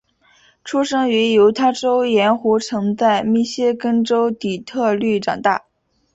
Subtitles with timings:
[0.63, 5.63] 出生于犹他州盐湖城在密歇根州底特律长大。